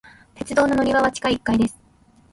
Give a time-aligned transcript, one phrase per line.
[0.33, 1.79] 鉄道の乗り場は地下一階です。